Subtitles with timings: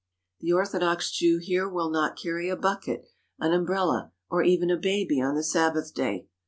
[0.39, 3.05] The orthodox Jew here will not carry a bucket,
[3.39, 6.25] an umbrella, or even a baby on the Sabbath day.